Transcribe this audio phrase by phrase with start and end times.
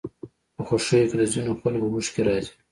[0.55, 2.53] په خوښيو کې د ځينو خلکو اوښکې راځي.